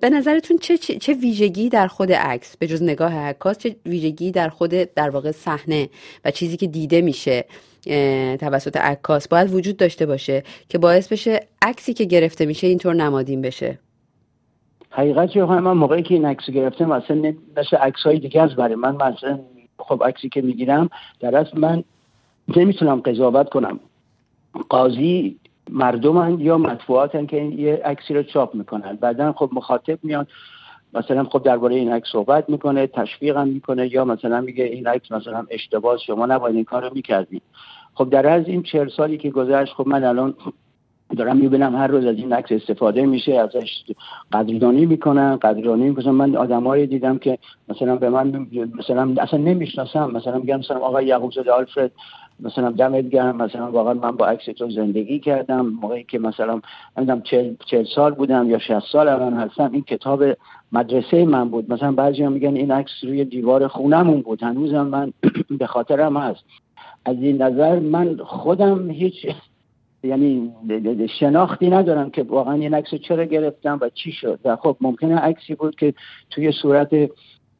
به 0.00 0.10
نظرتون 0.12 0.58
چه 0.58 0.78
چه 0.78 1.12
ویژگی 1.12 1.68
در 1.68 1.86
خود 1.86 2.12
عکس 2.12 2.56
به 2.56 2.66
جز 2.66 2.82
نگاه 2.82 3.14
عکاس 3.14 3.58
چه 3.58 3.76
ویژگی 3.86 4.30
در 4.30 4.48
خود 4.48 4.70
در 4.70 5.10
واقع 5.10 5.30
صحنه 5.30 5.88
و 6.24 6.30
چیزی 6.30 6.56
که 6.56 6.66
دیده 6.66 7.00
میشه؟ 7.00 7.44
توسط 8.40 8.76
عکاس 8.76 9.28
باید 9.28 9.54
وجود 9.54 9.76
داشته 9.76 10.06
باشه 10.06 10.42
که 10.68 10.78
باعث 10.78 11.12
بشه 11.12 11.40
عکسی 11.62 11.94
که 11.94 12.04
گرفته 12.04 12.46
میشه 12.46 12.66
اینطور 12.66 12.94
نمادین 12.94 13.42
بشه. 13.42 13.78
حقیقت 14.90 15.36
من 15.36 15.72
موقعی 15.72 16.02
که 16.02 16.14
این 16.14 16.24
عکس 16.24 16.50
گرفتم 16.50 16.84
مثلا 16.84 17.34
مثل 17.56 17.76
عکس 17.76 18.00
های 18.04 18.18
دیگه 18.18 18.42
از 18.42 18.56
برای 18.56 18.74
من 18.74 18.94
مثلا 18.94 19.38
خب 19.78 20.02
عکسی 20.06 20.28
که 20.28 20.42
می‌گیرم 20.42 20.90
در 21.20 21.36
اصل 21.36 21.58
من 21.58 21.84
نمی‌تونم 22.56 23.00
قضاوت 23.00 23.48
کنم. 23.48 23.80
قاضی 24.68 25.36
مردمن 25.70 26.40
یا 26.40 26.58
مطبوعاتن 26.58 27.26
که 27.26 27.36
یه 27.36 27.82
عکسی 27.84 28.14
رو 28.14 28.22
چاپ 28.22 28.54
می‌کنن. 28.54 28.96
بعدا 28.96 29.32
خب 29.32 29.50
مخاطب 29.52 29.98
میان 30.02 30.26
مثلا 30.94 31.24
خب 31.24 31.42
درباره 31.42 31.76
این 31.76 31.92
عکس 31.92 32.08
صحبت 32.12 32.48
می‌کنه 32.48 32.86
تشویق 32.86 33.36
هم 33.36 33.48
می‌کنه 33.48 33.92
یا 33.94 34.04
مثلا 34.04 34.40
میگه 34.40 34.64
این 34.64 34.86
عکس 34.86 35.12
مثلا 35.12 35.46
اشتباه 35.50 35.98
شما 35.98 36.26
نباید 36.26 36.54
این 36.54 36.64
کارو 36.64 36.94
می‌کردید 36.94 37.42
خب 37.94 38.10
در 38.10 38.26
از 38.26 38.48
این 38.48 38.62
چهل 38.62 38.88
سالی 38.88 39.18
که 39.18 39.30
گذشت 39.30 39.72
خب 39.72 39.86
من 39.88 40.04
الان 40.04 40.34
دارم 41.16 41.36
می‌بینم 41.36 41.76
هر 41.76 41.86
روز 41.86 42.06
از 42.06 42.16
این 42.16 42.32
عکس 42.32 42.52
استفاده 42.52 43.06
میشه 43.06 43.34
ازش 43.34 43.84
قدردانی 44.32 44.86
می‌کنن 44.86 45.36
قدردانی 45.36 45.88
می‌کنن 45.88 46.10
من 46.10 46.36
آدمایی 46.36 46.86
دیدم 46.86 47.18
که 47.18 47.38
مثلا 47.68 47.96
به 47.96 48.10
من 48.10 48.46
مثلا 48.78 49.14
اصلا 49.18 49.38
نمی‌شناسم. 49.38 50.10
مثلا 50.10 50.38
میگم 50.38 50.58
مثلا 50.58 50.78
آقای 50.78 51.06
یعقوب 51.06 51.32
زاده 51.32 51.52
آلفرد 51.52 51.92
مثلا 52.40 52.70
دمت 52.70 53.08
گرم 53.08 53.36
مثلا 53.36 53.70
واقعا 53.70 53.94
من 53.94 54.10
با 54.10 54.26
عکس 54.26 54.44
تو 54.44 54.70
زندگی 54.70 55.18
کردم. 55.18 55.66
موقعی 55.66 56.04
که 56.04 56.18
مثلا 56.18 56.60
نمی‌دونم 56.96 57.22
چل, 57.22 57.54
چل 57.66 57.84
سال 57.84 58.14
بودم 58.14 58.50
یا 58.50 58.58
60 58.58 58.80
سال 58.92 59.08
الان 59.08 59.34
هستم 59.34 59.70
این 59.72 59.82
کتاب 59.82 60.24
مدرسه 60.72 61.24
من 61.24 61.48
بود. 61.48 61.72
مثلا 61.72 61.92
بعضی 61.92 62.22
هم 62.22 62.32
میگن 62.32 62.56
این 62.56 62.70
عکس 62.70 62.92
روی 63.02 63.24
دیوار 63.24 63.68
خونمون 63.68 64.20
بود. 64.20 64.42
هنوزم 64.42 64.86
من 64.86 65.12
به 65.58 65.66
خاطرم 65.66 66.16
هست. 66.16 66.44
از 67.04 67.16
این 67.16 67.42
نظر 67.42 67.78
من 67.78 68.16
خودم 68.16 68.90
هیچ 68.90 69.26
یعنی 70.04 70.52
شناختی 71.18 71.70
ندارم 71.70 72.10
که 72.10 72.22
واقعا 72.22 72.54
این 72.54 72.74
عکس 72.74 72.94
چرا 72.94 73.24
گرفتم 73.24 73.78
و 73.80 73.88
چی 73.88 74.12
شد. 74.12 74.38
و 74.44 74.56
خب 74.56 74.76
ممکنه 74.80 75.16
عکسی 75.16 75.54
بود 75.54 75.76
که 75.76 75.94
توی 76.30 76.52
صورت 76.52 77.10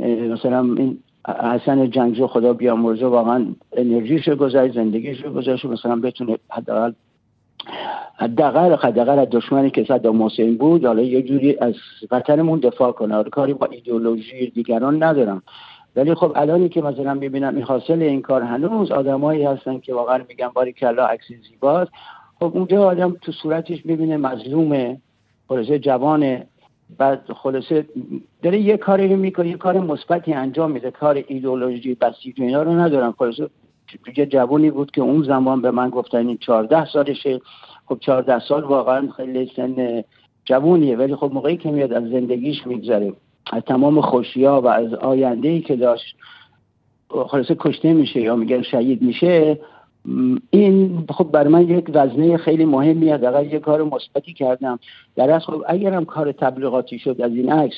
مثلا 0.01 0.61
این 0.61 0.99
حسن 1.29 1.91
جنگجو 1.91 2.27
خدا 2.27 2.53
بیامرزه 2.53 3.07
واقعا 3.07 3.47
انرژیش 3.73 4.29
گذاشت 4.29 4.75
زندگیش 4.75 5.23
گذاشت 5.23 5.65
مثلا 5.65 5.97
بتونه 5.97 6.39
حداقل 6.51 6.93
حداقل 8.17 8.77
حداقل 8.77 9.19
از 9.19 9.29
دشمنی 9.31 9.71
که 9.71 9.85
صدام 9.85 10.23
حسین 10.23 10.57
بود. 10.57 10.85
حالا 10.85 11.03
یه 11.03 11.23
جوری 11.23 11.57
از 11.61 11.75
وطنمون 12.11 12.59
دفاع 12.59 12.93
کنه. 12.93 13.23
کاری 13.25 13.55
با 13.55 13.67
ایدئولوژی 13.67 14.51
دیگران 14.51 15.03
ندارم. 15.03 15.43
ولی 15.97 16.15
خب 16.15 16.33
الانی 16.35 16.69
که 16.69 16.83
مثلا 16.83 17.15
می‌بینم 17.15 17.55
این 17.55 17.65
حاصل 17.65 18.03
این 18.03 18.23
کار 18.23 18.43
هنوز 18.43 18.91
آدمایی 18.91 19.45
هستن 19.45 19.79
که 19.79 19.95
واقعا 19.95 20.21
میگن 20.29 20.49
باری 20.49 20.73
کلا 20.73 21.07
عکس 21.07 21.25
زیباست. 21.49 21.91
خب 22.41 22.51
اونجا 22.55 22.85
آدم 22.85 23.17
تو 23.21 23.33
صورتش 23.33 23.87
می‌بینه 23.87 24.17
مظلومه 24.17 25.01
خلاصه 25.49 25.79
جوانه. 25.79 26.47
بعد 26.99 27.33
خلاصه 27.33 27.87
داره 28.43 28.59
یه 28.59 28.77
کاری 28.77 29.15
می‌کنه 29.15 29.49
یه 29.49 29.57
کار 29.57 29.79
مثبتی 29.79 30.33
انجام 30.33 30.71
میده. 30.71 30.91
کار 30.91 31.25
ایدئولوژی 31.27 31.95
بسیج 31.95 32.41
اینا 32.41 32.63
رو 32.63 32.73
ندارم. 32.73 33.15
خلاصه 33.19 33.49
یه 34.17 34.27
جوانی 34.27 34.71
بود 34.71 34.91
که 34.91 35.01
اون 35.01 35.23
زمان 35.23 35.63
به 35.63 35.71
من 35.71 35.91
گفتن 35.91 36.27
این 36.27 36.39
14 36.39 36.85
سالشه. 36.85 37.41
خب 37.87 37.99
14 38.01 38.39
سال 38.39 38.65
واقعا 38.65 39.09
خیلی 39.17 39.53
سن 39.57 40.05
جوونیه. 40.45 40.97
ولی 40.97 41.17
خب 41.17 41.31
موقعی 41.35 41.57
که 41.57 41.71
میاد 41.71 41.93
از 41.93 42.03
زندگیش 42.03 42.67
میگذره. 42.67 43.13
از 43.53 43.63
تمام 43.63 44.01
خوشیا 44.01 44.61
و 44.61 44.67
از 44.67 44.95
آینده 44.95 45.49
ای 45.49 45.61
که 45.61 45.77
داشت 45.77 46.17
خلاصه 47.29 47.57
کشته 47.59 47.93
میشه 47.93 48.21
یا 48.21 48.37
میگن 48.37 48.63
شهید 48.63 49.03
میشه 49.03 49.59
این 50.51 51.05
خب 51.11 51.25
بر 51.25 51.49
من 51.49 51.69
یک 51.69 51.85
وزنه 51.89 52.37
خیلی 52.37 52.65
مهمی 52.65 53.11
حداقل 53.11 53.47
یه 53.47 53.59
کار 53.59 53.83
مثبتی 53.83 54.33
کردم. 54.33 54.79
در 55.17 55.31
از 55.31 55.45
خب 55.45 55.65
اگرم 55.69 56.05
کار 56.05 56.33
تبلیغاتی 56.33 56.99
شد 56.99 57.21
از 57.21 57.33
این 57.33 57.53
عکس 57.53 57.77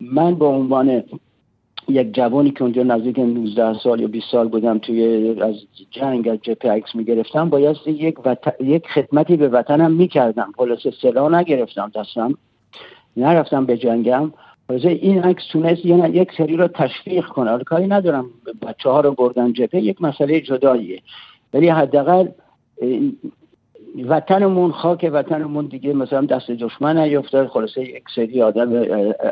من 0.00 0.34
به 0.34 0.44
عنوان 0.44 1.02
یک 1.88 2.14
جوانی 2.14 2.50
که 2.50 2.62
اونجا 2.62 2.82
نزدیک 2.82 3.18
19 3.18 3.78
سال 3.78 4.00
یا 4.00 4.08
20 4.08 4.26
سال 4.32 4.48
بودم 4.48 4.78
توی 4.78 5.28
از 5.40 5.54
جنگ 5.90 6.28
از 6.28 6.38
جپه 6.42 6.70
عکس 6.70 6.94
می‌گرفتم 6.94 7.48
باید 7.48 7.76
یک, 7.86 8.18
یک 8.60 8.86
خدمتی 8.86 9.36
به 9.36 9.48
وطنم 9.48 9.92
می‌کردم. 9.92 10.52
خلاصه 10.56 10.92
سلاح 11.02 11.34
نگرفتم 11.34 11.90
دستم 11.94 12.34
نرفتم 13.16 13.66
به 13.66 13.76
جنگم. 13.76 14.32
این 14.84 15.22
عکس 15.22 15.42
تونست 15.52 15.84
یک 15.84 16.32
سری 16.36 16.56
رو 16.56 16.68
تشویق 16.68 17.24
کنه. 17.26 17.64
کاری 17.64 17.86
ندارم. 17.86 18.30
بچه 18.62 18.90
ها 18.90 19.00
رو 19.00 19.12
بردن 19.12 19.52
جپه 19.52 19.80
یک 19.80 20.02
مسئله 20.02 20.40
جداییه. 20.40 21.02
ولی 21.54 21.68
حداقل 21.68 22.28
وطنمون 24.08 24.72
خاک 24.72 25.10
وطنمون 25.12 25.66
دیگه 25.66 25.92
مثلا 25.92 26.26
دست 26.26 26.50
دشمن 26.50 26.98
نیفتاد 26.98 27.48
خلاصه 27.48 27.80
یک 27.80 28.04
سری 28.14 28.42
آدم 28.42 28.72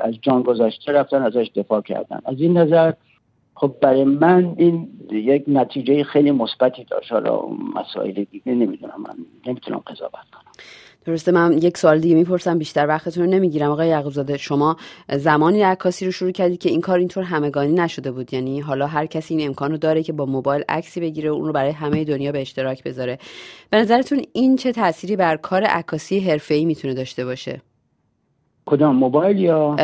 از 0.02 0.14
جان 0.22 0.42
گذاشته 0.42 0.92
رفتن 0.92 1.22
ازش 1.22 1.50
دفاع 1.56 1.80
کردن. 1.80 2.20
از 2.24 2.40
این 2.40 2.58
نظر 2.58 2.92
خب 3.54 3.74
برای 3.80 4.04
من 4.04 4.54
این 4.56 4.88
یک 5.10 5.44
نتیجه 5.48 6.04
خیلی 6.04 6.30
مثبتی 6.30 6.84
داشت. 6.84 7.12
حالا 7.12 7.40
مسائل 7.74 8.12
دیگه 8.12 8.42
نمی‌دونم 8.46 9.04
من 9.08 9.14
نمی‌تونم 9.46 9.78
قضاوت 9.78 10.12
کنم. 10.12 10.52
درسته 11.08 11.32
من 11.32 11.58
یک 11.62 11.78
سوال 11.78 12.00
دیگه 12.00 12.14
می‌پرسم 12.14 12.58
بیشتر 12.58 12.86
وقتتون 12.86 13.24
رو 13.24 13.30
نمی‌گیرم. 13.30 13.70
آقای 13.70 13.88
یعقوب 13.88 14.12
زاده 14.12 14.36
شما 14.36 14.76
زمانی 15.12 15.62
عکاسی 15.62 16.04
رو 16.04 16.12
شروع 16.12 16.30
کردید 16.30 16.60
که 16.60 16.70
این 16.70 16.80
کار 16.80 16.98
اینطور 16.98 17.22
همگانی 17.22 17.72
نشده 17.72 18.10
بود؟ 18.10 18.34
یعنی 18.34 18.60
حالا 18.60 18.86
هر 18.86 19.06
کسی 19.06 19.34
این 19.34 19.46
امکان 19.46 19.70
رو 19.70 19.76
داره 19.76 20.02
که 20.02 20.12
با 20.12 20.26
موبایل 20.26 20.64
عکسی 20.68 21.00
بگیره 21.00 21.30
اون 21.30 21.46
رو 21.46 21.52
برای 21.52 21.70
همه 21.70 22.04
دنیا 22.04 22.32
به 22.32 22.40
اشتراک 22.40 22.84
بذاره. 22.84 23.18
به 23.70 23.76
نظرتون 23.76 24.22
این 24.32 24.56
چه 24.56 24.72
تأثیری 24.72 25.16
بر 25.16 25.36
کار 25.36 25.64
عکاسی 25.64 26.20
حرفه‌ای 26.20 26.64
می‌تونه 26.64 26.94
داشته 26.94 27.24
باشه؟ 27.24 27.60
کدام 28.66 28.96
موبایل 28.96 29.38
یا؟ 29.38 29.74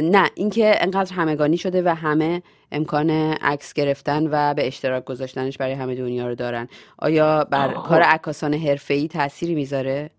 نه 0.00 0.30
اینکه 0.34 0.74
انقدر 0.80 1.14
همگانی 1.14 1.56
شده 1.56 1.82
و 1.82 1.88
همه 1.88 2.42
امکان 2.72 3.10
عکس 3.42 3.72
گرفتن 3.72 4.26
و 4.30 4.54
به 4.54 4.66
اشتراک 4.66 5.04
گذاشتنش 5.04 5.58
برای 5.58 5.74
همه 5.74 5.94
دنیا 5.94 6.28
رو 6.28 6.34
دارن. 6.34 6.68
آیا 6.98 7.44
بر 7.50 7.74
کار 7.74 8.02
عکاسان 8.02 8.54
حرفه‌ای 8.54 9.08
تأثیری 9.08 9.54
می‌ذاره؟ 9.54 10.10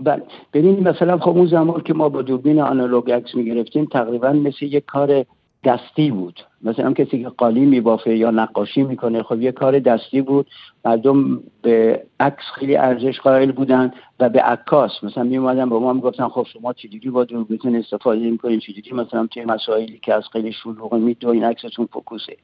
بله. 0.00 0.22
ببینید 0.52 0.88
مثلا 0.88 1.18
خب 1.18 1.28
اون 1.28 1.46
زمان 1.46 1.80
که 1.80 1.94
ما 1.94 2.08
با 2.08 2.22
دوربین 2.22 2.60
آنالوگ 2.60 3.12
عکس 3.12 3.34
می‌گرفتیم 3.34 3.84
تقریبا 3.84 4.32
مثل 4.32 4.64
یک 4.64 4.84
کار 4.86 5.24
دستی 5.64 6.10
بود. 6.10 6.40
مثلا 6.62 6.92
کسی 6.92 7.22
که 7.22 7.28
قالی 7.28 7.66
میبافه 7.66 8.16
یا 8.16 8.30
نقاشی 8.30 8.82
می‌کنه 8.82 9.22
خب 9.22 9.40
یه 9.40 9.52
کار 9.52 9.78
دستی 9.78 10.22
بود. 10.22 10.46
مردم 10.84 11.40
به 11.62 12.02
عکس 12.20 12.44
خیلی 12.54 12.76
ارزش 12.76 13.20
قائل 13.20 13.52
بودن 13.52 13.92
و 14.20 14.28
به 14.28 14.40
عکاس. 14.40 15.04
مثلا 15.04 15.24
میومدن 15.24 15.68
به 15.68 15.78
ما 15.78 15.92
می‌گفتن 15.92 16.28
خب 16.28 16.46
شما 16.52 16.72
چجوری 16.72 17.10
با 17.10 17.24
دوربین 17.24 17.76
استفاده 17.76 18.30
می‌کنین؟ 18.30 18.60
چجوری 18.60 18.92
مثلا 18.92 19.26
توی 19.26 19.44
مسائلی 19.44 19.98
که 20.02 20.14
از 20.14 20.24
خیلی 20.32 20.52
شلوغ 20.52 20.94
میدو 20.94 21.28
این 21.28 21.44
عکستون 21.44 21.86
فوکوسه؟ 21.92 22.36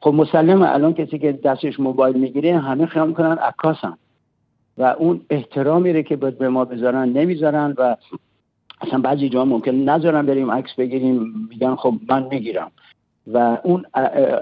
خب 0.00 0.14
مسلم 0.14 0.62
الان 0.62 0.94
کسی 0.94 1.18
که 1.18 1.32
دستش 1.32 1.80
موبایل 1.80 2.16
می‌گیره 2.16 2.58
همه 2.58 2.86
خیال 2.86 3.08
می‌کنن 3.08 3.38
عکاسن. 3.38 3.98
و 4.78 4.94
اون 4.98 5.20
احترامی 5.30 5.92
رو 5.92 6.02
که 6.02 6.16
به 6.16 6.48
ما 6.48 6.64
بذارن 6.64 7.08
نمی‌ذارن 7.08 7.74
و 7.78 7.96
اصلا 8.80 8.98
بعضی 8.98 9.28
جا 9.28 9.44
ممکن 9.44 9.70
نذارن 9.70 10.26
بریم 10.26 10.50
عکس 10.50 10.74
بگیریم 10.74 11.48
میگن 11.50 11.74
خب 11.74 11.94
من 12.08 12.26
می‌گیرم. 12.30 12.70
و 13.32 13.58
اون 13.64 13.86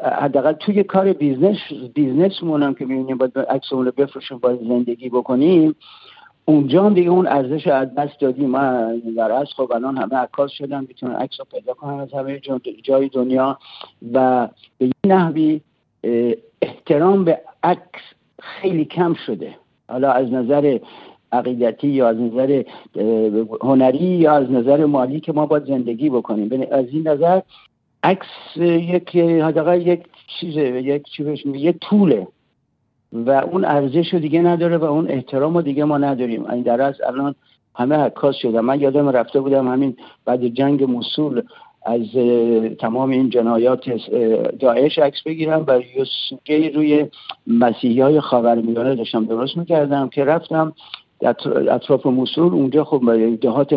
حداقل 0.02 0.52
توی 0.52 0.82
کار 0.82 1.12
business 1.12 1.56
business 1.94 2.44
مون 2.44 2.62
هم 2.62 2.74
که 2.74 2.84
می‌بینیم 2.84 3.18
باید 3.18 3.38
عکسمون 3.38 3.84
رو 3.86 3.92
بفروشیم 3.96 4.38
باید 4.38 4.60
زندگی 4.60 5.08
بکنیم 5.08 5.74
اونجا 6.44 6.84
هم 6.84 6.94
دیگه 6.94 7.10
اون 7.10 7.26
ارزش 7.26 7.66
از 7.66 7.94
دست 7.94 8.20
دادیم. 8.20 8.50
ما 8.50 8.92
در 9.16 9.32
از 9.32 9.46
خب 9.56 9.72
الان 9.72 9.96
همه 9.96 10.16
عکاس 10.16 10.50
شدن 10.50 10.80
می‌تونن 10.88 11.14
عکس 11.14 11.40
رو 11.40 11.46
پیدا 11.52 11.74
کنن 11.74 12.00
از 12.00 12.12
همه 12.12 12.40
جای 12.82 13.08
دنیا 13.08 13.58
و 14.12 14.48
به 14.78 14.84
این 14.84 14.92
نحوی 15.06 15.60
احترام 16.62 17.24
به 17.24 17.40
عکس 17.62 18.02
خیلی 18.42 18.84
کم 18.84 19.14
شده. 19.26 19.54
حالا 19.88 20.12
از 20.12 20.32
نظر 20.32 20.78
عقیدتی 21.32 21.88
یا 21.88 22.08
از 22.08 22.16
نظر 22.16 22.62
هنری 23.62 24.04
یا 24.04 24.32
از 24.32 24.50
نظر 24.50 24.84
مالی 24.84 25.20
که 25.20 25.32
ما 25.32 25.46
باید 25.46 25.66
زندگی 25.66 26.10
بکنیم. 26.10 26.66
از 26.70 26.86
این 26.92 27.08
نظر 27.08 27.40
عکس 28.02 28.56
یک 28.56 29.16
حداقل 29.16 29.86
یک 29.86 30.00
چیزه 30.40 30.82
یک 30.82 31.02
چی 31.02 31.24
یک 31.46 31.76
طوله. 31.80 32.26
و 33.12 33.30
اون 33.30 33.64
ارزش 33.64 34.14
رو 34.14 34.18
دیگه 34.18 34.42
نداره 34.42 34.76
و 34.76 34.84
اون 34.84 35.10
احترام 35.10 35.54
رو 35.54 35.62
دیگه 35.62 35.84
ما 35.84 35.98
نداریم. 35.98 36.50
این 36.50 36.62
در 36.62 36.82
از 36.82 36.94
الان 37.06 37.34
همه 37.74 37.96
عکاس 37.96 38.36
شدن. 38.36 38.60
من 38.60 38.80
یادم 38.80 39.08
رفته 39.08 39.40
بودم 39.40 39.68
همین 39.68 39.96
بعد 40.24 40.46
جنگ 40.46 40.84
موسول 40.84 41.42
از 41.84 42.06
تمام 42.80 43.10
این 43.10 43.30
جنایات 43.30 43.80
داعش 44.60 44.98
عکس 44.98 45.22
بگیرم 45.22 45.64
و 45.68 45.80
یه 46.48 46.70
روی 46.74 47.06
مسیحی 47.46 48.00
های 48.00 48.20
خاورمیانه 48.20 48.94
داشتم 48.94 49.24
درست 49.24 49.56
می‌کردم 49.56 50.08
که 50.08 50.24
رفتم 50.24 50.72
اطراف 51.70 52.06
موسول 52.06 52.52
اونجا 52.52 52.84
خب 52.84 53.02
دهات 53.40 53.72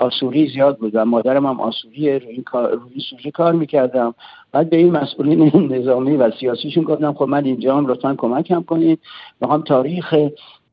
آسوری 0.00 0.48
زیاد 0.48 0.78
بود 0.78 0.90
و 0.94 1.04
مادرم 1.04 1.46
هم 1.46 1.60
آسوریه 1.60 2.18
روی 2.18 2.32
این 2.32 2.42
کار 2.42 2.70
روی 2.70 3.00
سوژه 3.10 3.30
کار 3.30 3.52
می‌کردم. 3.52 4.14
بعد 4.52 4.70
به 4.70 4.76
این 4.76 4.92
مسئولین 4.92 5.52
نظامی 5.78 6.16
و 6.16 6.30
سیاسیشون 6.40 6.84
گفتم 6.84 7.12
خب 7.12 7.24
من 7.24 7.44
اینجا 7.44 7.76
هم 7.76 7.86
لطفا 7.86 8.14
کمکم 8.18 8.62
کنید. 8.62 9.00
می‌خوام 9.40 9.62
تاریخ 9.62 10.14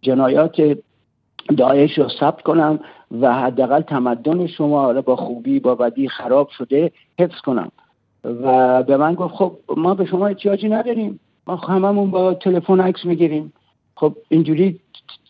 جنایات 0.01 0.77
داعش 1.57 1.97
رو 1.97 2.07
ثبت 2.19 2.41
کنم. 2.41 2.79
و 3.21 3.33
حداقل 3.33 3.81
تمدن 3.81 4.47
شما 4.47 5.01
با 5.01 5.15
خوبی 5.15 5.59
با 5.59 5.75
بدی 5.75 6.07
خراب 6.07 6.49
شده 6.49 6.91
حفظ 7.19 7.41
کنم. 7.41 7.71
و 8.23 8.83
به 8.83 8.97
من 8.97 9.13
گفت 9.13 9.33
خب 9.33 9.51
ما 9.77 9.93
به 9.93 10.05
شما 10.05 10.27
احتیاجی 10.27 10.69
نداریم. 10.69 11.19
ما 11.47 11.55
هممون 11.55 12.11
با 12.11 12.33
تلفن 12.33 12.79
عکس 12.79 13.05
می‌گیریم. 13.05 13.53
خب 13.95 14.15
اینجوری 14.29 14.79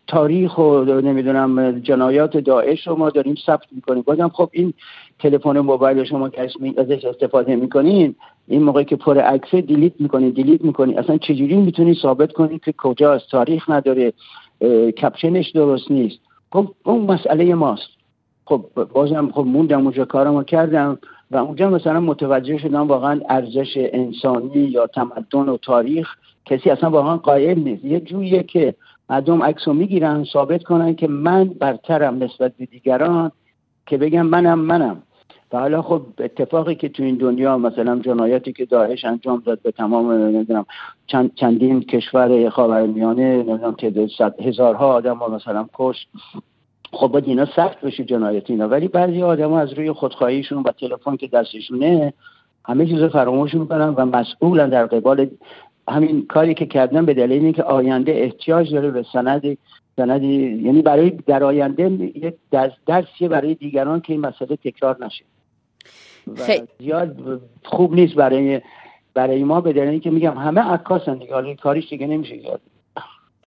تاریخ 0.08 0.58
و 0.58 0.84
نمی‌دونم 0.84 1.80
جنایات 1.80 2.38
داعش 2.38 2.88
رو 2.88 2.96
ما 2.96 3.10
داریم 3.10 3.36
ثبت 3.46 3.66
می‌کنیم. 3.72 4.02
بازم 4.02 4.30
خب 4.30 4.50
این 4.52 4.74
تلفن 5.20 5.60
موبایل 5.60 6.04
شما 6.04 6.30
که 6.30 6.42
ازش 6.78 7.06
استفاده 7.06 7.56
می‌کنین 7.56 8.16
این 8.48 8.64
موقعی 8.64 8.86
که 8.86 8.96
پر 8.96 9.18
عکسه 9.18 9.62
دیلیت 9.62 9.94
می‌کنین 10.00 10.30
دیلیت 10.30 10.62
می‌کنین. 10.62 11.00
اصلا 11.00 11.18
چجوری 11.18 11.56
می‌تونین 11.56 11.94
ثابت 11.94 12.32
کنین 12.32 12.60
که 12.60 12.74
کجاست؟ 12.78 13.30
تاریخ 13.32 13.70
نداره 13.70 14.14
کپشنش 15.02 15.50
درست 15.50 15.92
نیست. 15.92 16.20
خب 16.52 16.68
اون 16.84 17.02
مسئله 17.02 17.56
ماست. 17.56 17.90
خب 18.46 18.66
بازم 18.94 19.32
خب 19.32 19.46
موندم 19.46 19.82
اونجا 19.82 20.06
کارمو 20.06 20.44
کردم 20.44 20.98
و 21.32 21.38
اونجا 21.38 21.70
مثلا 21.70 22.00
متوجه 22.00 22.58
شدم 22.58 22.88
واقعا 22.88 23.22
ارزش 23.30 23.74
انسانی 23.76 24.60
یا 24.60 24.88
تمدن 24.88 25.50
و 25.50 25.58
تاریخ 25.58 26.16
کسی 26.46 26.70
اصلا 26.70 26.90
واقعا 26.90 27.18
قائل 27.18 27.60
نیست. 27.60 27.86
یه 27.86 28.00
جویه 28.00 28.44
که 28.44 28.76
مردم 29.10 29.44
عکس 29.44 29.68
رو 29.68 29.74
می‌گیرن 29.74 30.24
ثابت 30.24 30.64
کنن 30.64 30.96
که 30.96 31.08
من 31.08 31.44
برترم 31.44 32.24
نسبت 32.24 32.58
به 32.58 32.66
دیگران 32.66 33.32
که 33.86 33.98
بگم 33.98 34.26
منم 34.26 34.60
منم. 34.60 35.04
و 35.54 35.60
حالا 35.60 35.82
خب 35.82 36.02
اتفاقی 36.20 36.76
که 36.76 36.90
تو 36.90 37.04
این 37.04 37.16
دنیا 37.16 37.58
مثلا 37.58 38.00
جنایاتی 38.00 38.54
که 38.54 38.66
داعش 38.66 39.06
انجام 39.06 39.44
داد 39.46 39.62
به 39.62 39.72
تمام 39.72 40.12
نمی‌دونم 40.12 40.66
چند 41.08 41.32
چندین 41.36 41.82
کشور 41.82 42.50
خاورمیانه 42.50 43.44
نمی‌دونم 43.44 43.72
تعداد 43.72 44.10
هزارها 44.42 44.94
آدم 44.94 45.18
ها 45.18 45.28
مثلا 45.28 45.68
کشت. 45.74 46.08
خب 46.94 47.08
باید 47.08 47.28
اینا 47.28 47.46
سخت 47.46 47.82
بشه 47.82 48.04
جنایت 48.04 48.50
اینا. 48.50 48.68
ولی 48.68 48.88
بعضی 48.88 49.22
آدم 49.22 49.54
از 49.54 49.74
روی 49.74 49.92
خودخواهیشون 49.92 50.64
و 50.64 50.72
تلفن 50.72 51.16
که 51.16 51.28
دستشونه 51.28 52.14
همه 52.66 52.86
چیز 52.86 53.04
فراموش 53.04 53.54
می‌کنن 53.54 53.90
و 53.90 54.06
مسئولن 54.06 54.70
در 54.70 54.86
قبال 54.86 55.30
همین 55.88 56.26
کاری 56.28 56.54
که 56.54 56.66
کردن 56.66 57.06
به 57.06 57.14
دلیل 57.14 57.44
اینکه 57.44 57.64
آینده 57.64 58.12
احتیاج 58.12 58.74
داره 58.74 58.92
به 58.92 59.06
سند 59.14 59.58
سندی 59.96 60.28
یعنی 60.64 60.82
برای 60.82 61.10
در 61.10 61.44
آینده 61.44 61.92
یک 62.16 62.36
درسیه 62.86 63.28
برای 63.28 63.56
دیگران 63.56 64.02
که 64.02 64.14
این 64.14 64.22
مسئله 64.22 64.56
تکرار 64.56 65.06
نشه. 65.06 65.26
و 66.28 66.58
زیاد 66.80 67.42
خوب 67.64 67.94
نیست 67.94 68.16
برای 68.16 68.62
برای 69.14 69.44
ما 69.44 69.62
به 69.62 69.74
دلیل 69.74 69.90
اینکه 69.90 70.10
میگم 70.10 70.38
همه 70.38 70.62
عکاسن 70.62 71.18
دیگه. 71.18 71.34
حالا 71.34 71.54
کاریش 71.54 71.90
دیگه 71.90 72.08
نمیشه 72.08 72.38
کرد. 72.38 72.62